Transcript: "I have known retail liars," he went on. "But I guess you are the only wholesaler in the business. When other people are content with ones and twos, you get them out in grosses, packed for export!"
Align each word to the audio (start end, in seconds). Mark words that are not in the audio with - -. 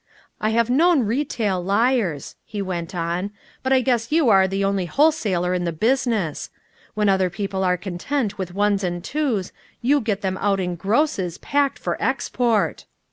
"I 0.39 0.49
have 0.49 0.67
known 0.67 1.03
retail 1.03 1.63
liars," 1.63 2.35
he 2.43 2.59
went 2.59 2.95
on. 2.95 3.29
"But 3.61 3.71
I 3.71 3.81
guess 3.81 4.11
you 4.11 4.29
are 4.29 4.47
the 4.47 4.63
only 4.65 4.87
wholesaler 4.87 5.53
in 5.53 5.63
the 5.63 5.71
business. 5.71 6.49
When 6.95 7.07
other 7.07 7.29
people 7.29 7.63
are 7.63 7.77
content 7.77 8.35
with 8.35 8.55
ones 8.55 8.83
and 8.83 9.03
twos, 9.03 9.51
you 9.79 10.01
get 10.01 10.21
them 10.21 10.39
out 10.41 10.59
in 10.59 10.73
grosses, 10.75 11.37
packed 11.37 11.77
for 11.77 12.01
export!" 12.01 12.85